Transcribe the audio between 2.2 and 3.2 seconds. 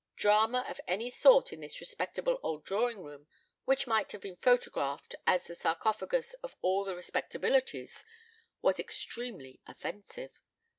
old drawing